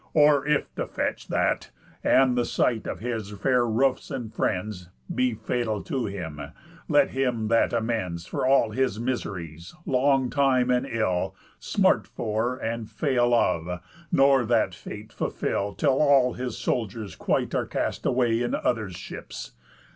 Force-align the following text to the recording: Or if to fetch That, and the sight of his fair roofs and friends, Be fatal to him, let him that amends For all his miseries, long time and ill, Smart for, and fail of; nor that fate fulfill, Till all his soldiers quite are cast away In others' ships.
Or 0.15 0.47
if 0.47 0.73
to 0.77 0.87
fetch 0.87 1.27
That, 1.27 1.69
and 2.03 2.35
the 2.35 2.43
sight 2.43 2.87
of 2.87 3.01
his 3.01 3.29
fair 3.33 3.67
roofs 3.67 4.09
and 4.09 4.33
friends, 4.33 4.89
Be 5.13 5.35
fatal 5.35 5.83
to 5.83 6.07
him, 6.07 6.41
let 6.89 7.11
him 7.11 7.49
that 7.49 7.71
amends 7.71 8.25
For 8.25 8.43
all 8.47 8.71
his 8.71 8.99
miseries, 8.99 9.75
long 9.85 10.31
time 10.31 10.71
and 10.71 10.87
ill, 10.87 11.35
Smart 11.59 12.07
for, 12.07 12.57
and 12.57 12.89
fail 12.89 13.31
of; 13.35 13.79
nor 14.11 14.43
that 14.43 14.73
fate 14.73 15.13
fulfill, 15.13 15.75
Till 15.75 16.01
all 16.01 16.33
his 16.33 16.57
soldiers 16.57 17.15
quite 17.15 17.53
are 17.53 17.67
cast 17.67 18.03
away 18.03 18.41
In 18.41 18.55
others' 18.55 18.95
ships. 18.97 19.51